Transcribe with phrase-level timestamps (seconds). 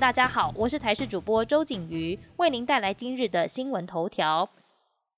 [0.00, 4.48] 大家好，我是台视主播周景瑜，为您带来今日的新闻头条。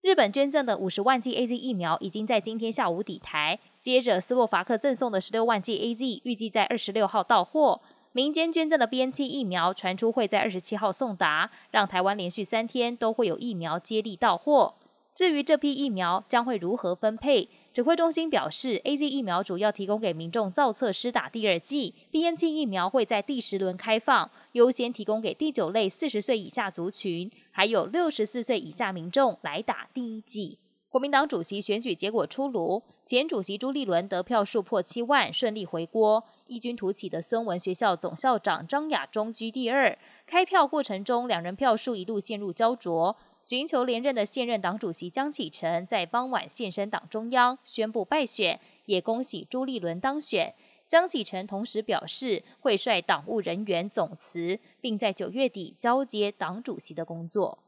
[0.01, 7.81] 日本捐赠的五十万剂 A Z 疫苗已经在今天下午抵台，接着斯洛伐克赠送的十六万剂 A Z 预计在二十六号到货。
[8.11, 14.75] 民间捐赠的 B N T 疫苗传出会在二十七号送达，让台湾连续三天都会有疫苗接力到货。
[15.15, 17.49] 至于这批疫苗将会如何分配？
[17.73, 30.59] 指挥中心表示，A Z 疫苗主要提供给民众造册施打第二剂，B N T 疫苗会在第十轮开放，优先提供给第九类四十岁以下族群，还有六十四岁以下民众来打第一剂。
[30.89, 36.23] 国民党主席选举结果出炉，前主席朱立伦得票数破七万，顺利回锅。
[36.47, 39.99] 异军突起的孙文学校总校长张亚中居第二。
[40.27, 43.17] 开票过程中，两人票数一度陷入焦灼。
[43.43, 50.55] 寻求连任的现任党主席江启臣在傍晚现身党中央，宣布败选，也恭喜朱立伦当选。
[50.87, 57.59] 江启臣同时表示会率党务人员总辞，并在九月底交接党主席的工作。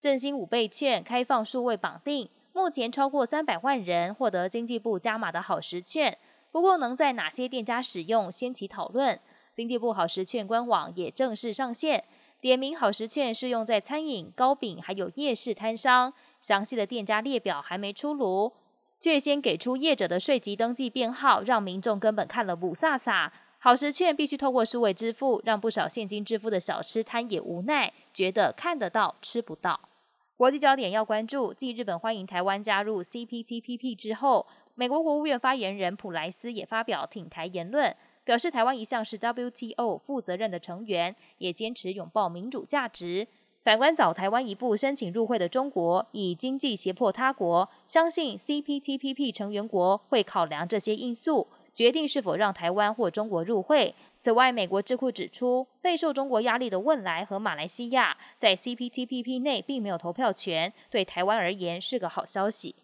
[0.00, 6.18] 振兴五倍券开放数位绑定，目前超过三百万人获得经济部加码的好食券，
[6.50, 9.18] 不过能在哪些店家使用，掀起讨论。
[9.52, 12.04] 经济部好食券官网也正式上线。
[12.40, 18.52] 点名好食券适用在餐饮、糕饼还有夜市摊商，详细的店家列表还没出炉，
[19.02, 23.28] 却先给出业者的税籍登记编号，让民众根本看了不飒飒。
[23.58, 29.80] 好食券必须透过数位支付，让不少现金支付的小吃摊也无奈，觉得看得到吃不到。
[30.36, 37.96] 国际焦点要关注，继日本欢迎台湾加入 CPTPP 之后，美国国务院发言人普莱斯也发表挺台言论。
[38.24, 43.26] 表示台湾一向是 WTO 负责任的成员，也坚持拥抱民主价值。
[43.62, 53.94] 反观早台湾一步申请入会的中国，以经济胁迫他国，相信 CPTPP 成员国会考量这些因素，决定是否让台湾或中国入会。
[54.18, 62.74] 此外，美国智库指出，备受中国压力的汶莱和马来西亚在 CPTPP 内并没有投票权，对台湾而言是个好消息。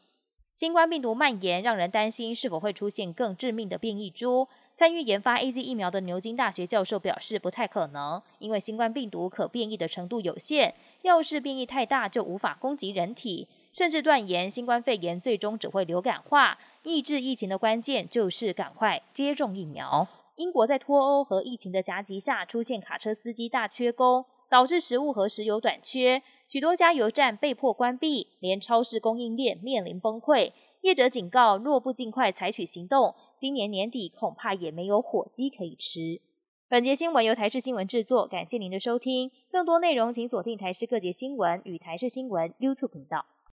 [0.59, 4.49] 新冠病毒蔓延，让人担心是否会出现更致命的变异株。
[4.75, 16.59] 参与研发 A Z 疫苗的牛津大学教授表示，不太可能，因为新冠病毒可变异的程度有限，要是变异太大，就无法攻击人体，甚至断言新冠肺炎最终只会流感化。
[16.83, 20.09] 抑制疫情的关键就是赶快接种疫苗。
[20.35, 30.53] 英国在脱欧和疫情的夹击下，出现卡车司机大缺工，导致食物和石油短缺，许多加油站被迫关闭，连超市供应链面临崩溃。
[30.81, 36.23] 业者警告，若不尽快采取行动，今年年底恐怕也没有火鸡可以吃。
[36.67, 39.31] 本节新闻由台视新闻制作，感谢您的收听。
[39.53, 43.27] 更多内容请锁定台视各节新闻与台视新闻 YouTube 频道。